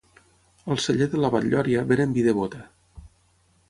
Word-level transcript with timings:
Al 0.75 0.81
celler 0.85 1.09
de 1.13 1.21
la 1.25 1.31
Batllòria 1.37 1.87
venen 1.93 2.19
vi 2.19 2.27
de 2.31 2.39
bota 2.43 2.67